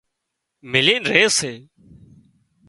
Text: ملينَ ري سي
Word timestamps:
ملينَ 0.71 1.03
ري 1.13 1.25
سي 1.37 1.53